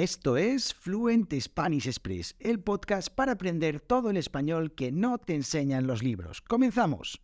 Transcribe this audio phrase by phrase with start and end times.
[0.00, 5.34] Esto es Fluent Spanish Express, el podcast para aprender todo el español que no te
[5.34, 6.40] enseñan los libros.
[6.40, 7.20] Comenzamos.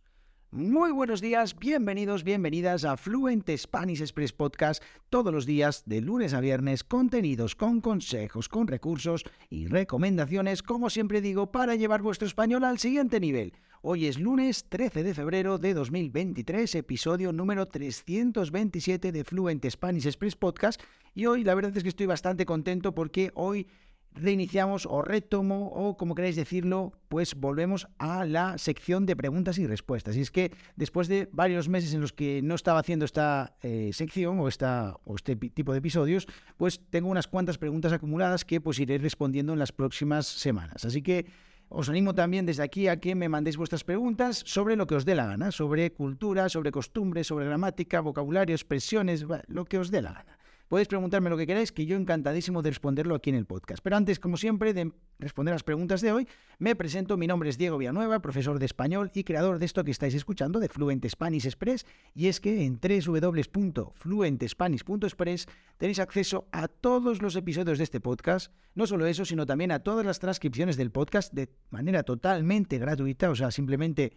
[0.51, 6.35] Muy buenos días, bienvenidos, bienvenidas a Fluent Spanish Express Podcast, todos los días de lunes
[6.35, 12.27] a viernes, contenidos con consejos, con recursos y recomendaciones, como siempre digo, para llevar vuestro
[12.27, 13.53] español al siguiente nivel.
[13.83, 20.35] Hoy es lunes 13 de febrero de 2023, episodio número 327 de Fluent Spanish Express
[20.35, 20.81] Podcast,
[21.13, 23.67] y hoy la verdad es que estoy bastante contento porque hoy
[24.13, 29.67] reiniciamos o retomo o como queráis decirlo, pues volvemos a la sección de preguntas y
[29.67, 30.17] respuestas.
[30.17, 33.91] Y es que después de varios meses en los que no estaba haciendo esta eh,
[33.93, 36.25] sección o, esta, o este tipo de episodios,
[36.57, 40.83] pues tengo unas cuantas preguntas acumuladas que pues iré respondiendo en las próximas semanas.
[40.83, 41.27] Así que
[41.69, 45.05] os animo también desde aquí a que me mandéis vuestras preguntas sobre lo que os
[45.05, 50.01] dé la gana, sobre cultura, sobre costumbres, sobre gramática, vocabulario, expresiones, lo que os dé
[50.01, 50.36] la gana.
[50.67, 53.81] Podéis preguntarme lo que queráis, que yo encantadísimo de responderlo aquí en el podcast.
[53.81, 56.27] Pero antes, como siempre, de responder las preguntas de hoy,
[56.59, 57.15] me presento.
[57.15, 60.59] Mi nombre es Diego Villanueva, profesor de español y creador de esto que estáis escuchando,
[60.59, 61.85] de Fluent Spanish Express.
[62.13, 68.51] Y es que en www.fluentespanish.express tenéis acceso a todos los episodios de este podcast.
[68.75, 73.29] No solo eso, sino también a todas las transcripciones del podcast de manera totalmente gratuita.
[73.29, 74.11] O sea, simplemente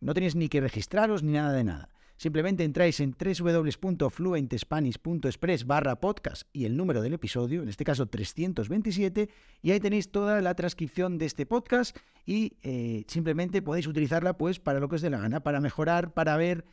[0.00, 1.90] no tenéis ni que registraros ni nada de nada.
[2.16, 9.28] Simplemente entráis en www.fluentespanish.express barra podcast y el número del episodio, en este caso 327,
[9.62, 11.94] y ahí tenéis toda la transcripción de este podcast
[12.24, 16.14] y eh, simplemente podéis utilizarla pues para lo que os dé la gana, para mejorar,
[16.14, 16.64] para ver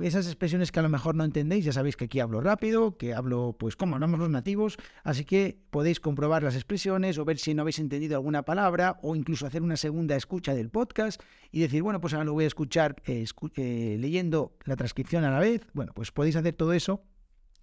[0.00, 3.14] esas expresiones que a lo mejor no entendéis, ya sabéis que aquí hablo rápido, que
[3.14, 7.54] hablo pues como hablamos los nativos, así que podéis comprobar las expresiones o ver si
[7.54, 11.20] no habéis entendido alguna palabra o incluso hacer una segunda escucha del podcast
[11.50, 13.24] y decir, bueno, pues ahora lo voy a escuchar eh,
[13.56, 15.66] eh, leyendo la transcripción a la vez.
[15.72, 17.02] Bueno, pues podéis hacer todo eso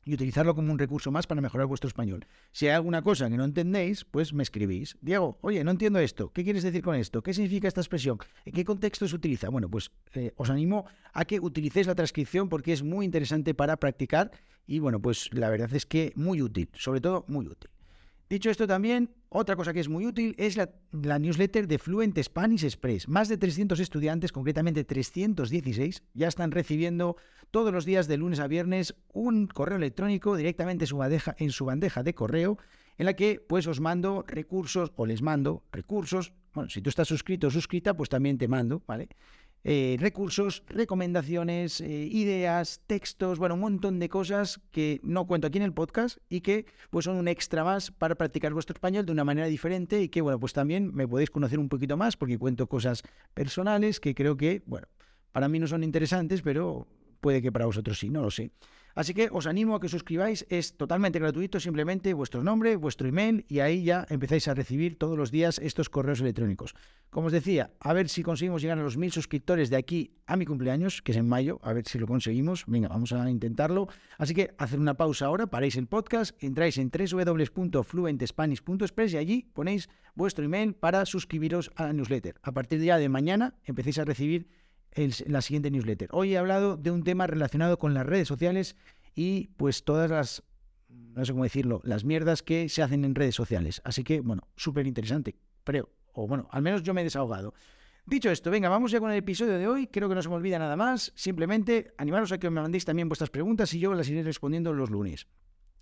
[0.05, 2.25] y utilizarlo como un recurso más para mejorar vuestro español.
[2.51, 4.95] Si hay alguna cosa que no entendéis, pues me escribís.
[5.01, 6.31] Diego, oye, no entiendo esto.
[6.31, 7.23] ¿Qué quieres decir con esto?
[7.23, 8.19] ¿Qué significa esta expresión?
[8.45, 9.49] ¿En qué contexto se utiliza?
[9.49, 13.77] Bueno, pues eh, os animo a que utilicéis la transcripción porque es muy interesante para
[13.77, 14.31] practicar
[14.67, 17.69] y bueno, pues la verdad es que muy útil, sobre todo muy útil.
[18.27, 22.63] Dicho esto también, otra cosa que es muy útil es la, newsletter de Fluent Spanish
[22.63, 23.07] Express.
[23.07, 27.17] Más de 300 estudiantes, concretamente 316, ya están recibiendo
[27.51, 31.51] todos los días de lunes a viernes un correo electrónico directamente en su bandeja, en
[31.51, 32.57] su bandeja de correo
[32.97, 36.33] en la que pues os mando recursos o les mando recursos.
[36.53, 39.09] Bueno, si tú estás suscrito o suscrita, pues también te mando, ¿vale?
[39.67, 45.57] Eh, recursos, recomendaciones, eh, ideas, textos, bueno, un montón de cosas que no cuento aquí
[45.57, 49.11] en el podcast y que pues son un extra más para practicar vuestro español de
[49.11, 52.37] una manera diferente y que bueno, pues también me podéis conocer un poquito más porque
[52.37, 53.01] cuento cosas
[53.33, 54.85] personales que creo que, bueno,
[55.31, 56.85] para mí no son interesantes, pero
[57.19, 58.51] puede que para vosotros sí, no lo sé.
[58.95, 63.43] Así que os animo a que suscribáis, es totalmente gratuito, simplemente vuestro nombre, vuestro email
[63.49, 66.75] y ahí ya empezáis a recibir todos los días estos correos electrónicos.
[67.09, 70.37] Como os decía, a ver si conseguimos llegar a los mil suscriptores de aquí a
[70.37, 72.63] mi cumpleaños, que es en mayo, a ver si lo conseguimos.
[72.67, 73.89] Venga, vamos a intentarlo.
[74.17, 79.89] Así que hacer una pausa ahora, paréis el podcast, entráis en www.fluentespanish.express y allí ponéis
[80.13, 82.35] vuestro email para suscribiros a la newsletter.
[82.43, 84.47] A partir de ya de mañana empecéis a recibir
[85.27, 86.09] la siguiente newsletter.
[86.11, 88.75] Hoy he hablado de un tema relacionado con las redes sociales
[89.13, 90.43] y pues todas las,
[90.89, 93.81] no sé cómo decirlo, las mierdas que se hacen en redes sociales.
[93.83, 95.89] Así que, bueno, súper interesante, creo.
[96.13, 97.53] O bueno, al menos yo me he desahogado.
[98.05, 99.87] Dicho esto, venga, vamos ya con el episodio de hoy.
[99.87, 101.11] Creo que no se me olvida nada más.
[101.15, 104.91] Simplemente animaros a que me mandéis también vuestras preguntas y yo las iré respondiendo los
[104.91, 105.27] lunes.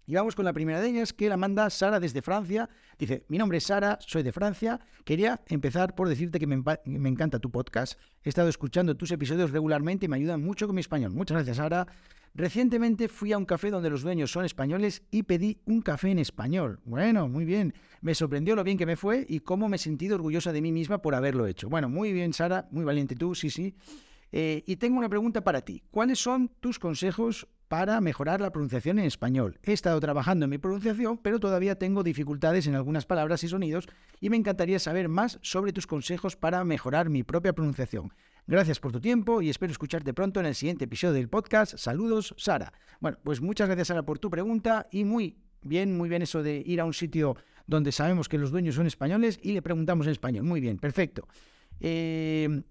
[0.06, 2.70] Y vamos con la primera de ellas, que la manda Sara desde Francia.
[3.00, 4.80] Dice, mi nombre es Sara, soy de Francia.
[5.06, 7.98] Quería empezar por decirte que me, me, encanta tu podcast.
[8.24, 11.12] He estado escuchando tus episodios regularmente y me ayudan mucho con mi español.
[11.12, 11.88] Muchas gracias, Sara.
[12.36, 16.20] Recientemente fui a un café donde los dueños son españoles y pedí un café en
[16.20, 16.80] español.
[16.84, 17.74] Bueno, muy bien.
[18.02, 20.72] Me sorprendió lo bien que me fue y cómo me he sentido orgullosa de mí
[20.72, 21.70] misma por haberlo hecho.
[21.70, 22.68] Bueno, muy bien, Sara.
[22.72, 23.76] Muy valiente tú, sí, sí.
[24.32, 25.84] Eh, y tengo una pregunta para ti.
[25.92, 29.58] ¿Cuáles son tus consejos para mejorar la pronunciación en español?
[29.64, 33.88] He estado trabajando en mi pronunciación, pero todavía tengo dificultades en algunas palabras y sonidos
[34.22, 38.14] y me encantaría saber más sobre tus consejos para mejorar mi propia pronunciación.
[38.46, 41.76] Gracias por tu tiempo y espero escucharte pronto en el siguiente episodio del podcast.
[41.80, 42.74] Saludos, Sara.
[43.00, 46.62] Bueno, pues muchas gracias, Sara, por tu pregunta y muy bien, muy bien eso de
[46.64, 50.12] ir a un sitio donde sabemos que los dueños son españoles y le preguntamos en
[50.12, 50.44] español.
[50.44, 51.28] Muy bien, perfecto.
[51.80, 52.62] Eh,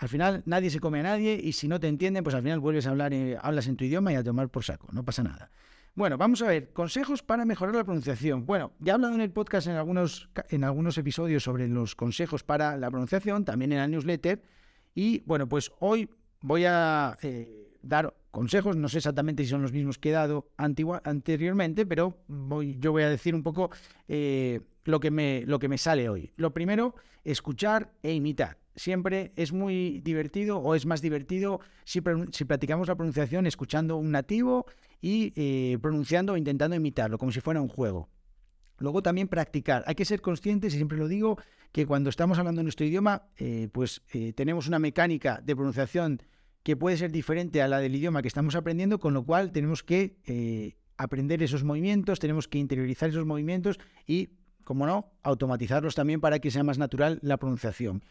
[0.00, 2.58] al final nadie se come a nadie y si no te entienden, pues al final
[2.58, 5.22] vuelves a hablar, eh, hablas en tu idioma y a tomar por saco, no pasa
[5.22, 5.50] nada.
[5.94, 8.46] Bueno, vamos a ver, consejos para mejorar la pronunciación.
[8.46, 12.42] Bueno, ya he hablado en el podcast en algunos, en algunos episodios sobre los consejos
[12.42, 14.42] para la pronunciación, también en la newsletter.
[14.94, 16.08] Y bueno, pues hoy
[16.40, 20.48] voy a eh, dar consejos, no sé exactamente si son los mismos que he dado
[20.56, 23.70] anteriormente, pero voy, yo voy a decir un poco
[24.08, 26.32] eh, lo, que me, lo que me sale hoy.
[26.36, 28.59] Lo primero, escuchar e imitar.
[28.76, 34.66] Siempre es muy divertido o es más divertido si, practicamos la pronunciación escuchando un nativo
[35.00, 38.08] y eh, pronunciando o intentando imitarlo, como si fuera un juego.
[38.78, 39.84] Luego también practicar.
[39.86, 41.38] Hay que ser conscientes, y siempre lo digo,
[41.72, 44.02] que cuando estamos hablando nuestro idioma, eh, pues
[44.34, 46.22] tenemos una mecánica de pronunciación
[46.62, 49.82] que puede ser diferente a la del idioma que estamos aprendiendo, con lo cual tenemos
[49.82, 54.30] que eh, aprender esos movimientos, tenemos que interiorizar esos movimientos y,
[54.64, 58.04] como no, automatizarlos también para que sea más natural la pronunciación.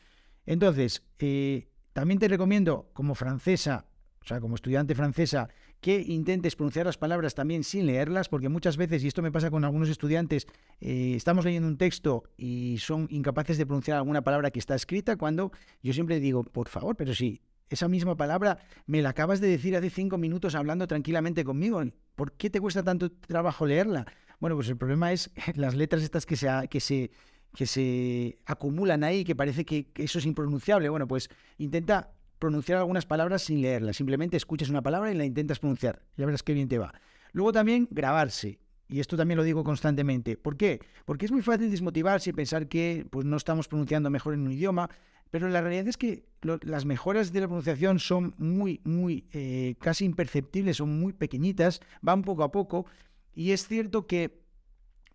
[0.50, 3.86] Entonces, eh, también te recomiendo, como francesa,
[4.20, 5.48] o sea, como estudiante francesa,
[5.80, 9.52] que intentes pronunciar las palabras también sin leerlas, porque muchas veces, y esto me pasa
[9.52, 10.48] con algunos estudiantes,
[10.82, 15.18] eh, estamos leyendo un texto y son incapaces de pronunciar alguna palabra que está escrita,
[15.18, 15.52] cuando
[15.84, 18.58] yo siempre digo, por favor, pero si esa misma palabra
[18.88, 21.84] me la acabas de decir hace cinco minutos hablando tranquilamente conmigo.
[22.16, 24.08] ¿Por qué te cuesta tanto trabajo leerla?
[24.40, 27.12] Bueno, pues el problema es las letras estas que se, que se,
[27.56, 30.90] que se acumulan ahí, que parece que eso es impronunciable.
[30.90, 33.98] Bueno, pues intenta pronunciar algunas palabras sin leerlas.
[33.98, 36.02] Simplemente escuchas una palabra y la intentas pronunciar.
[36.18, 36.94] Ya verás qué bien te va.
[37.34, 38.60] Luego también grabarse.
[38.88, 40.36] Y esto también lo digo constantemente.
[40.36, 40.80] ¿Por qué?
[41.06, 44.52] Porque es muy fácil desmotivarse y pensar que pues, no estamos pronunciando mejor en un
[44.52, 44.90] idioma.
[45.30, 50.06] Pero la realidad es que las mejoras de la pronunciación son muy, muy, eh, casi
[50.06, 52.88] imperceptibles, son muy pequeñitas, van poco a poco.
[53.36, 54.42] Y es cierto que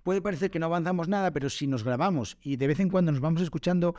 [0.04, 3.10] puede parecer que no avanzamos nada, pero si nos grabamos y de vez en cuando
[3.10, 3.96] nos vamos escuchando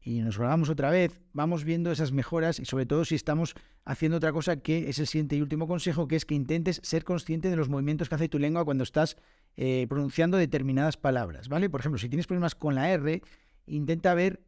[0.00, 4.16] y nos grabamos otra vez, vamos viendo esas mejoras y sobre todo si estamos haciendo
[4.18, 7.50] otra cosa que es el siguiente y último consejo, que es que intentes ser consciente
[7.50, 9.16] de los movimientos que hace tu lengua cuando estás
[9.56, 11.68] eh, pronunciando determinadas palabras, ¿vale?
[11.68, 13.20] Por ejemplo, si tienes problemas con la R,
[13.66, 14.40] intenta ver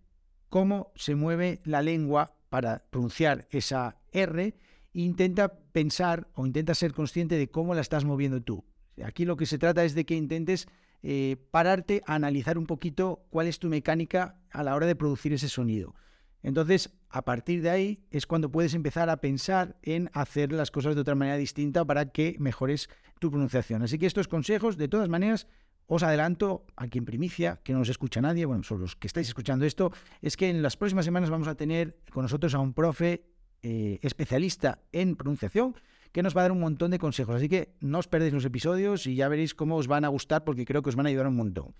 [0.49, 4.55] cómo se mueve la lengua para pronunciar esa R e
[4.93, 8.65] intenta pensar o intenta ser consciente de cómo la estás moviendo tú.
[9.05, 10.69] Aquí lo que se trata es de que intentes
[11.03, 15.33] eh, pararte a analizar un poquito cuál es tu mecánica a la hora de producir
[15.33, 15.95] ese sonido.
[16.43, 20.95] Entonces, a partir de ahí es cuando puedes empezar a pensar en hacer las cosas
[20.95, 22.89] de otra manera distinta para que mejores
[23.19, 23.83] tu pronunciación.
[23.83, 25.47] Así que estos consejos, de todas maneras,
[25.87, 29.27] os adelanto, aquí en primicia, que no nos escucha nadie, bueno, son los que estáis
[29.27, 29.93] escuchando esto,
[30.23, 33.25] es que en las próximas semanas vamos a tener con nosotros a un profe
[33.63, 35.75] eh, especialista en pronunciación
[36.13, 37.37] que nos va a dar un montón de consejos.
[37.37, 40.45] Así que no os perdéis los episodios y ya veréis cómo os van a gustar
[40.45, 41.75] porque creo que os van a ayudar un montón.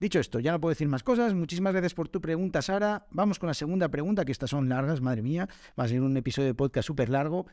[0.00, 1.32] Dicho esto, ya no puedo decir más cosas.
[1.32, 3.06] Muchísimas gracias por tu pregunta, Sara.
[3.12, 5.48] Vamos con la segunda pregunta, que estas son largas, madre mía.
[5.78, 7.46] Va a ser un episodio de podcast súper largo.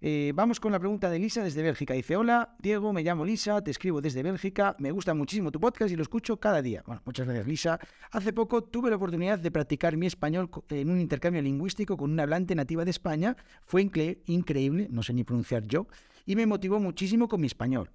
[0.00, 1.94] Eh, vamos con la pregunta de Lisa desde Bélgica.
[1.94, 5.90] Dice, hola, Diego, me llamo Lisa, te escribo desde Bélgica, me gusta muchísimo tu podcast
[5.90, 6.82] y lo escucho cada día.
[6.86, 7.80] Bueno, muchas gracias Lisa.
[8.10, 12.24] Hace poco tuve la oportunidad de practicar mi español en un intercambio lingüístico con una
[12.24, 13.36] hablante nativa de España.
[13.64, 13.80] Fue
[14.26, 15.86] increíble, no sé ni pronunciar yo,
[16.26, 17.90] y me motivó muchísimo con mi español.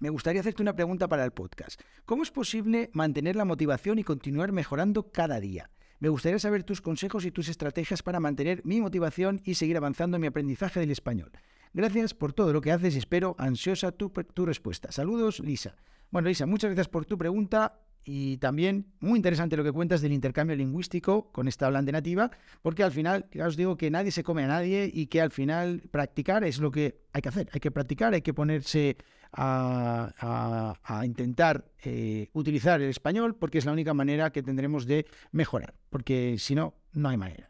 [0.00, 1.80] Me gustaría hacerte una pregunta para el podcast.
[2.04, 5.70] ¿Cómo es posible mantener la motivación y continuar mejorando cada día?
[6.02, 10.16] Me gustaría saber tus consejos y tus estrategias para mantener mi motivación y seguir avanzando
[10.16, 11.30] en mi aprendizaje del español.
[11.74, 14.10] Gracias por todo lo que haces y espero ansiosa tu,
[14.44, 14.90] respuesta.
[14.90, 15.76] Saludos, Lisa.
[16.10, 20.10] Bueno, Lisa, muchas gracias por tu pregunta y también muy interesante lo que cuentas del
[20.10, 22.32] intercambio lingüístico con esta hablante nativa,
[22.62, 25.30] porque al final, ya os digo que nadie se come a nadie y que al
[25.30, 27.48] final practicar es lo que hay que hacer.
[27.52, 28.96] Hay que practicar, hay que ponerse
[29.32, 35.74] a, intentar eh, utilizar el español porque es la única manera que tendremos de mejorar,
[35.90, 37.48] porque si no, no hay manera.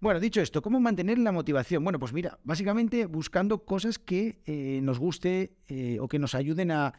[0.00, 1.84] Bueno, dicho esto, ¿cómo mantener la motivación?
[1.84, 6.72] Bueno, pues mira, básicamente buscando cosas que eh, nos guste eh, o que nos ayuden
[6.72, 6.92] a,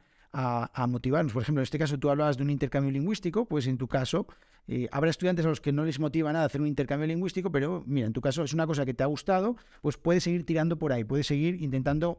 [0.88, 1.32] motivarnos.
[1.32, 4.26] Por ejemplo, en este caso tú hablabas de un intercambio lingüístico, pues en tu caso
[4.92, 8.08] habrá estudiantes a los que no les motiva nada hacer un intercambio lingüístico, pero mira,
[8.08, 10.92] en tu caso es una cosa que te ha gustado, pues puedes seguir tirando por
[10.92, 12.18] ahí, puedes seguir intentando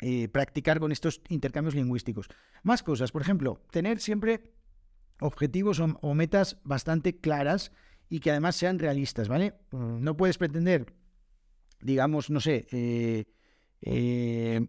[0.00, 2.28] eh, practicar con estos intercambios lingüísticos.
[2.62, 4.52] Más cosas, por ejemplo, tener siempre
[5.20, 7.72] objetivos o, metas bastante claras
[8.08, 9.54] y que además sean realistas, ¿vale?
[9.72, 10.94] Mm, no puedes pretender,
[11.80, 13.24] digamos, no sé, eh,
[13.82, 14.68] eh,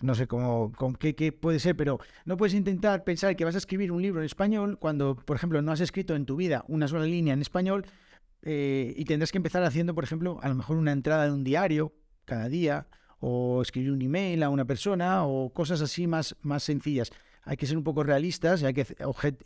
[0.00, 3.56] no sé cómo, con qué, qué, puede ser, pero no puedes intentar pensar que vas
[3.56, 6.64] a escribir un libro en español cuando, por ejemplo, no has escrito en tu vida
[6.68, 7.86] una sola línea en español
[8.48, 11.92] y tendrás que empezar haciendo, por ejemplo, a lo mejor una entrada de un diario
[12.24, 12.86] cada día
[13.20, 17.10] o escribir un email a una persona o cosas así más, más sencillas.
[17.42, 18.86] Hay que ser un poco realistas hay que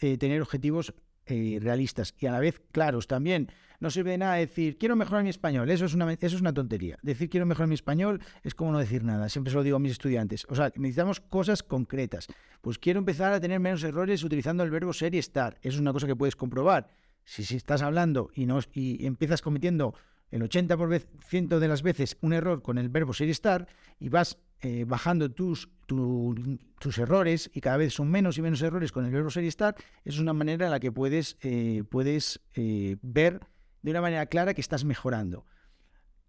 [0.01, 0.95] eh, tener objetivos
[1.27, 3.51] eh, realistas y a la vez claros también.
[3.79, 6.53] No sirve de nada decir quiero mejorar mi español, eso es, una, eso es una
[6.53, 6.99] tontería.
[7.03, 9.81] Decir quiero mejorar mi español es como no decir nada, siempre se lo digo a
[9.81, 10.47] mis estudiantes.
[10.49, 12.27] O sea, necesitamos cosas concretas.
[12.61, 15.59] Pues quiero empezar a tener menos errores utilizando el verbo ser y estar.
[15.63, 16.91] Eso es una cosa que puedes comprobar.
[17.25, 19.95] Si, si estás hablando y, no, y empiezas cometiendo
[20.31, 23.67] el 80% de las veces un error con el verbo ser estar
[23.99, 28.93] y vas eh, bajando tus, tus errores y cada vez son menos y menos errores
[28.93, 32.97] con el verbo ser estar, es una manera en la que puedes, eh, puedes eh,
[33.01, 33.41] ver
[33.83, 35.47] de una manera clara que estás mejorando.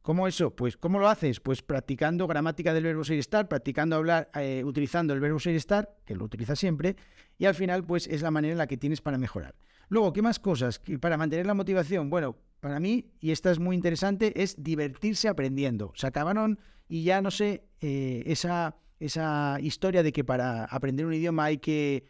[0.01, 0.55] ¿Cómo eso?
[0.55, 1.41] Pues, ¿cómo lo haces?
[1.41, 4.31] Pues practicando gramática del verbo ser estar, practicando hablar,
[4.63, 6.95] utilizando el verbo ser estar, que lo utilizas siempre,
[7.37, 9.53] y al final, pues es la manera en la que tienes para mejorar.
[9.91, 10.81] Luego, ¿qué más cosas?
[11.01, 15.91] Para mantener la motivación, bueno, para mí, y esta es muy interesante, es divertirse aprendiendo.
[15.95, 21.13] Se acabaron y ya no sé, eh, esa, esa historia de que para aprender un
[21.13, 22.05] idioma hay que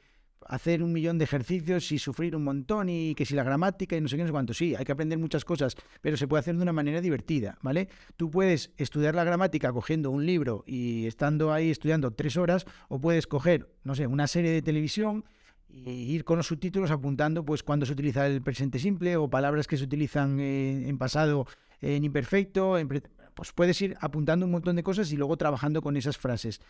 [0.45, 4.01] hacer un millón de ejercicios y sufrir un montón y que si la gramática y
[4.01, 4.53] no sé qué, no sé cuánto.
[4.53, 7.87] Sí, hay que aprender muchas cosas, pero se puede hacer de una manera divertida, ¿vale?
[8.15, 13.01] Tú puedes estudiar la gramática cogiendo un libro y estando ahí estudiando tres horas, o
[13.01, 15.25] puedes coger, no sé, una serie de televisión
[15.73, 19.77] ir con los subtítulos apuntando pues cuando se utiliza el presente simple o palabras que
[19.77, 21.47] se utilizan en pasado
[21.81, 22.75] en imperfecto,
[23.33, 26.61] pues puedes ir apuntando un montón de cosas y luego trabajando con esas frases.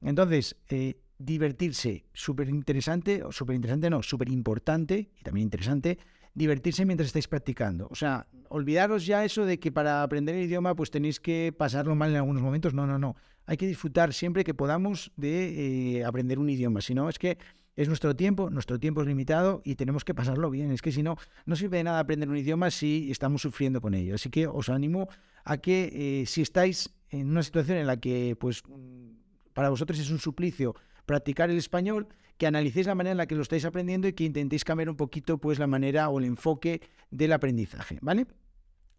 [0.00, 5.98] Entonces, eh, divertirse, súper interesante, o súper interesante no, súper importante y también interesante,
[6.34, 7.88] divertirse mientras estáis practicando.
[7.90, 11.94] O sea, olvidaros ya eso de que para aprender el idioma pues tenéis que pasarlo
[11.94, 12.74] mal en algunos momentos.
[12.74, 13.16] No, no, no.
[13.46, 16.80] Hay que disfrutar siempre que podamos de eh, aprender un idioma.
[16.80, 17.38] Si no, es que
[17.76, 20.70] es nuestro tiempo, nuestro tiempo es limitado y tenemos que pasarlo bien.
[20.70, 23.94] Es que si no, no sirve de nada aprender un idioma si estamos sufriendo con
[23.94, 24.14] ello.
[24.14, 25.08] Así que os animo
[25.44, 28.62] a que eh, si estáis en una situación en la que pues
[29.52, 30.74] para vosotros es un suplicio
[31.06, 34.24] practicar el español, que analicéis la manera en la que lo estáis aprendiendo y que
[34.24, 38.26] intentéis cambiar un poquito pues la manera o el enfoque del aprendizaje, ¿vale?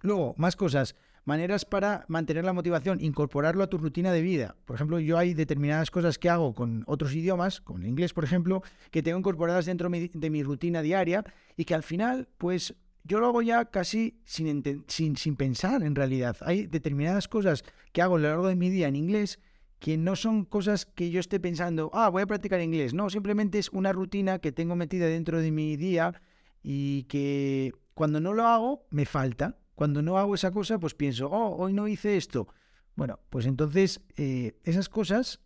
[0.02, 4.56] Luego, más cosas maneras para mantener la motivación, incorporarlo a tu rutina de vida.
[4.66, 8.24] Por ejemplo, yo hay determinadas cosas que hago con otros idiomas, con el inglés, por
[8.24, 11.26] ejemplo, que tengo incorporadas dentro de mi rutina diaria
[11.58, 15.96] y que al final, pues yo lo hago ya casi sin, sin, sin pensar en
[15.96, 16.38] realidad.
[16.42, 19.40] Hay determinadas cosas que hago a lo largo de mi día en inglés
[19.80, 22.94] que no son cosas que yo esté pensando, ah, voy a practicar inglés.
[22.94, 26.20] No, simplemente es una rutina que tengo metida dentro de mi día
[26.64, 29.58] y que cuando no lo hago me falta.
[29.76, 32.48] Cuando no hago esa cosa, pues pienso, oh, hoy no hice esto.
[32.96, 35.42] Bueno, pues entonces eh, esas cosas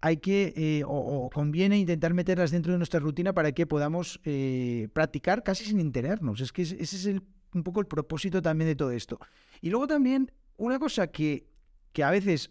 [0.00, 4.88] hay que, eh, o, conviene intentar meterlas dentro de nuestra rutina para que podamos eh,
[4.94, 6.40] practicar casi sin enterarnos.
[6.40, 7.06] Es que ese es
[7.52, 9.18] un poco el propósito también de todo esto.
[9.60, 11.46] Y luego también una cosa que,
[11.92, 12.50] que a veces,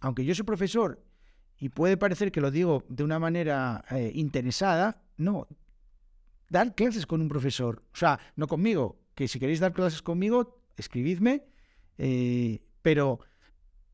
[0.00, 1.02] aunque yo soy profesor
[1.58, 5.48] y puede parecer que lo digo de una manera interesada, no,
[6.48, 10.60] dar clases con un profesor, o sea, no conmigo, que si queréis dar clases conmigo,
[10.76, 11.44] escribidme,
[11.98, 13.20] eh, pero,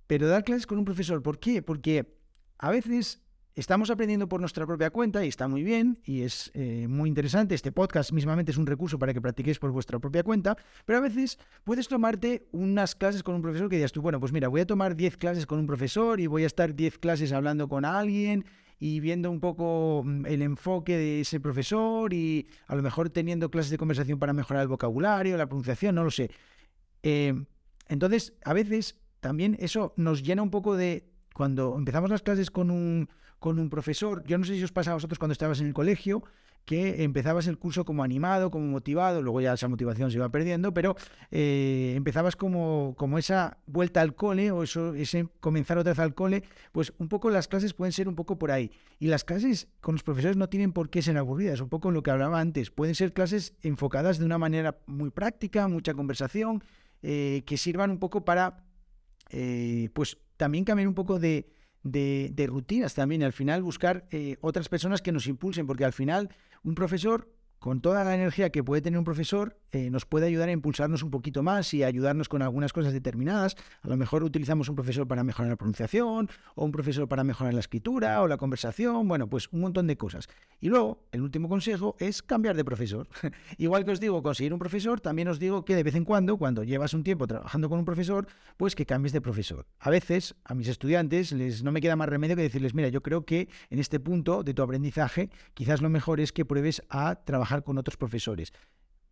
[0.06, 1.62] pero dar clases con un profesor, ¿por qué?
[1.62, 2.16] Porque
[2.58, 3.22] a veces
[3.54, 7.54] estamos aprendiendo por nuestra propia cuenta y está muy bien y es eh, muy interesante.
[7.54, 11.02] Este podcast mismamente es un recurso para que practiquéis por vuestra propia cuenta, pero a
[11.02, 14.62] veces puedes tomarte unas clases con un profesor que digas tú, bueno, pues mira, voy
[14.62, 17.84] a tomar 10 clases con un profesor y voy a estar 10 clases hablando con
[17.84, 18.44] alguien
[18.80, 23.50] y viendo un poco mm, el enfoque de ese profesor y a lo mejor teniendo
[23.50, 26.30] clases de conversación para mejorar el vocabulario, la pronunciación, no lo sé.
[27.02, 27.44] Em,
[27.88, 31.09] entonces, a veces también eso nos llena un poco de...
[31.34, 33.08] Cuando empezamos las clases con un,
[33.38, 35.74] con un profesor, yo no sé si os pasa a vosotros cuando estabas en el
[35.74, 36.22] colegio,
[36.64, 40.72] que empezabas el curso como animado, como motivado, luego ya esa motivación se iba perdiendo,
[40.72, 40.94] pero
[41.30, 46.14] eh, empezabas como, como esa vuelta al cole o eso, ese comenzar otra vez al
[46.14, 48.70] cole, pues un poco las clases pueden ser un poco por ahí.
[48.98, 52.02] Y las clases con los profesores no tienen por qué ser aburridas, un poco lo
[52.02, 56.62] que hablaba antes, pueden ser clases enfocadas de una manera muy práctica, mucha conversación,
[57.02, 58.64] eh, que sirvan un poco para,
[59.30, 64.08] eh, pues también cambiar un poco de, de, rutinas también, al final buscar
[64.40, 66.30] otras personas que nos impulsen, porque al final
[66.64, 70.48] un profesor con toda la energía que puede tener un profesor, eh, nos puede ayudar
[70.48, 73.56] a impulsarnos un poquito más y ayudarnos con algunas cosas determinadas.
[73.82, 77.54] A lo mejor utilizamos un profesor para mejorar la pronunciación, o un profesor para mejorar
[77.54, 80.28] la escritura, o la conversación, bueno, pues un montón de cosas.
[80.60, 83.08] Y luego, el último consejo es cambiar de profesor.
[83.58, 86.36] Igual que os digo conseguir un profesor, también os digo que de vez en cuando,
[86.36, 89.66] cuando llevas un tiempo trabajando con un profesor, pues que cambies de profesor.
[89.78, 93.02] A veces, a mis estudiantes, les no me queda más remedio que decirles, mira, yo
[93.02, 97.16] creo que en este punto de tu aprendizaje, quizás lo mejor es que pruebes a
[97.24, 98.52] trabajar con otros profesores.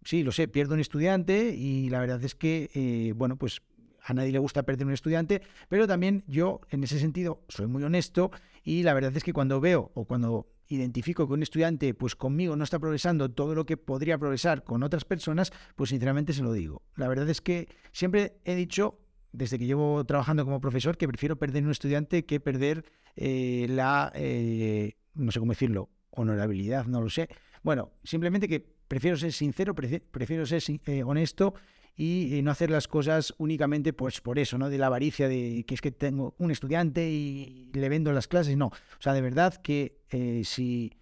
[0.05, 3.63] Sí, lo sé, pierdo un estudiante y la verdad es que, eh, bueno, pues
[4.03, 7.83] a nadie le gusta perder un estudiante, pero también yo en ese sentido soy muy
[7.83, 8.31] honesto
[8.65, 12.57] y la verdad es que cuando veo o cuando identifico que un estudiante pues conmigo
[12.57, 16.53] no está progresando todo lo que podría progresar con otras personas, pues sinceramente se lo
[16.53, 16.83] digo.
[16.97, 18.99] La verdad es que siempre he dicho
[19.33, 22.85] desde que llevo trabajando como profesor que prefiero perder un estudiante que perder
[23.17, 27.29] eh, la, eh, no sé cómo decirlo, honorabilidad, no lo sé,
[27.63, 31.55] bueno, simplemente que prefiero ser sincero, prefiero ser eh, honesto
[32.01, 34.71] y no hacer las cosas únicamente pues por eso, ¿no?
[34.71, 38.57] De la avaricia de que es que tengo un estudiante y le vendo las clases,
[38.57, 38.67] no.
[38.67, 40.93] O sea, de verdad que eh, si,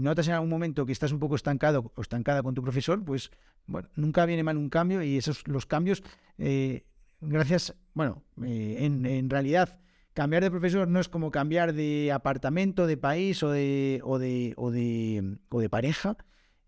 [0.00, 3.30] notas en algún momento que estás un poco estancado o estancada con tu profesor, pues
[3.66, 6.02] bueno, nunca viene mal un cambio y esos los cambios,
[6.38, 6.86] eh,
[7.20, 9.78] gracias, bueno, eh, en, en realidad
[10.14, 14.54] cambiar de profesor no es como cambiar de apartamento, de país o de, o de,
[14.56, 16.16] o de, o de pareja,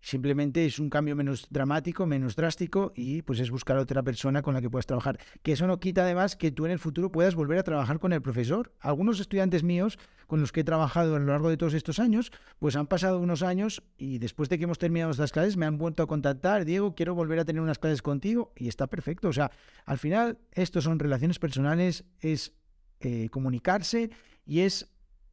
[0.01, 4.53] Simplemente es un cambio menos dramático, menos drástico y pues es buscar otra persona con
[4.53, 5.19] la que puedas trabajar.
[5.43, 8.13] Que eso no quita además que tú en el futuro puedas volver a trabajar con
[8.13, 8.73] el profesor.
[8.79, 12.31] Algunos estudiantes míos con los que he trabajado a lo largo de todos estos años,
[12.59, 15.77] pues han pasado unos años y después de que hemos terminado estas clases me han
[15.77, 19.27] vuelto a contactar, Diego, quiero volver a tener unas clases contigo y está perfecto.
[19.27, 19.51] O sea,
[19.85, 22.53] al final esto son relaciones personales, es
[23.01, 24.11] eh, comunicarse
[24.45, 24.87] y es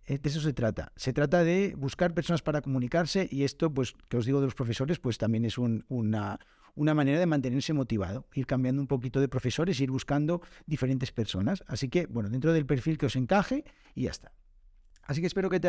[0.07, 0.93] de eso se trata.
[0.97, 4.55] Se trata de buscar personas para comunicarse y esto, pues, que os digo de los
[4.55, 6.39] profesores, pues también es una,
[6.77, 11.65] una manera de mantenerse motivado, ir cambiando un poquito de profesores, ir buscando diferentes personas.
[11.67, 14.31] Así que, bueno, dentro del perfil que os encaje y ya está.
[15.07, 15.69] Así que espero que te,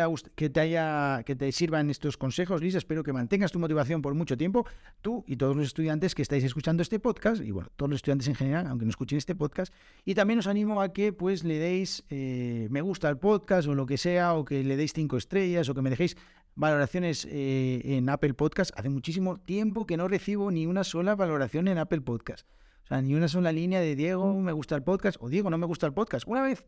[0.60, 2.80] haya, que te sirvan estos consejos, Lisa.
[2.80, 4.66] Espero que mantengas tu motivación por mucho tiempo,
[5.02, 8.28] tú y todos los estudiantes que estáis escuchando este podcast, y bueno, todos los estudiantes
[8.28, 9.72] en general, aunque no escuchen este podcast.
[10.06, 13.76] Y también os animo a que pues le deis eh, me gusta al podcast o
[13.76, 16.18] lo que sea, o que le deis cinco estrellas, o que me dejéis
[16.56, 18.72] valoraciones eh, en Apple Podcast.
[18.76, 22.48] Hace muchísimo tiempo que no recibo ni una sola valoración en Apple Podcast.
[22.84, 25.58] O sea, ni una sola línea de Diego, me gusta el podcast, o Diego, no
[25.58, 26.26] me gusta el podcast.
[26.28, 26.66] Una vez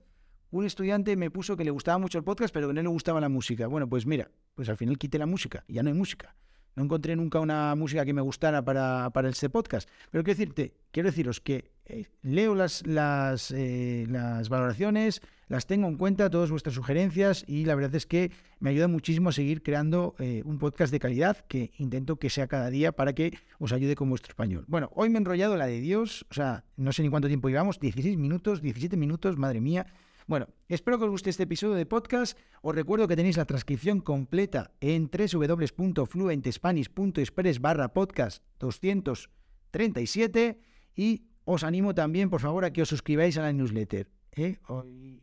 [0.52, 3.22] un estudiante me puso que le gustaba mucho el podcast, pero que no le gustaba
[3.22, 3.68] la música.
[3.68, 6.36] Bueno, pues mira, pues al final quité la música, ya no hay música.
[6.76, 9.90] No encontré nunca una música que me gustara para, para este podcast.
[10.12, 15.88] Pero quiero decirte, quiero deciros que eh, leo las, las, eh, las valoraciones, las tengo
[15.88, 19.62] en cuenta, todas vuestras sugerencias, y la verdad es que me ayuda muchísimo a seguir
[19.64, 23.74] creando eh, un podcast de calidad que intento que sea cada día para que os
[23.74, 24.64] ayude con vuestro español.
[24.68, 27.50] Bueno, hoy me he enrollado la de Dios, o sea, no sé ni cuánto tiempo
[27.50, 29.88] llevamos, 16 minutos, 17 minutos, madre mía.
[30.30, 32.38] Bueno, espero que os guste este episodio de podcast.
[32.62, 40.60] Os recuerdo que tenéis la transcripción completa en www.fluentespanish.express barra podcast 237
[40.94, 44.08] y os animo también, por favor, a que os suscribáis a la newsletter.
[44.34, 44.60] ¿eh?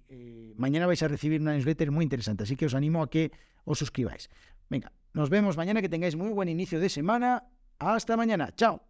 [0.08, 3.30] Eh, mañana vais a recibir una newsletter muy interesante, así que os animo a que
[3.62, 4.28] os suscribáis.
[4.68, 7.44] Venga, nos vemos mañana, que tengáis muy buen inicio de semana.
[7.78, 8.50] Hasta mañana.
[8.56, 8.82] Chao.